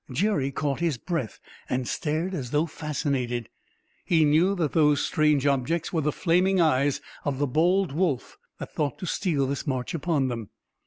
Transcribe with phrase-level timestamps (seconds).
[0.11, 1.39] Jerry caught his breath,
[1.69, 3.49] and stared as though fascinated.
[4.03, 8.73] He knew that those strange objects were the flaming eyes of the bold wolf that
[8.73, 10.49] thought to steal this march upon them.